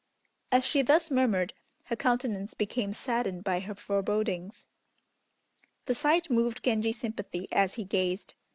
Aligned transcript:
As 0.51 0.65
she 0.65 0.81
thus 0.81 1.11
murmured, 1.11 1.53
her 1.83 1.95
countenance 1.95 2.55
became 2.55 2.91
saddened 2.91 3.43
by 3.43 3.59
her 3.59 3.75
forebodings. 3.75 4.65
The 5.85 5.93
sight 5.93 6.27
moved 6.27 6.63
Genji's 6.63 6.97
sympathy 6.99 7.47
as 7.51 7.75
he 7.75 7.83
gazed. 7.83 8.33